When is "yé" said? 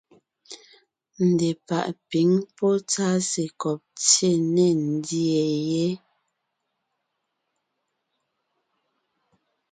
5.69-5.85